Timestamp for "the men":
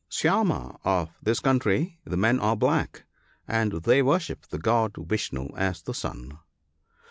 2.05-2.39